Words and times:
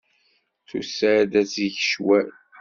Tusa-d 0.69 1.31
ad 1.41 1.47
teg 1.53 1.73
ccwal. 1.89 2.29